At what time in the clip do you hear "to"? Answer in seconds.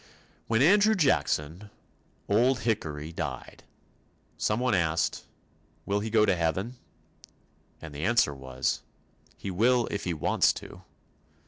6.25-6.35, 10.53-10.81